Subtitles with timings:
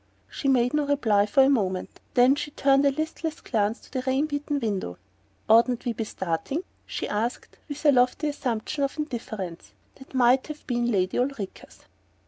[0.31, 4.01] She made no reply for a moment; then she turned a listless glance to the
[4.07, 4.97] rain beaten window.
[5.47, 10.65] "Oughtn't we be starting?" she asked, with a lofty assumption of indifference that might have
[10.65, 11.81] been Lady Ulrica's.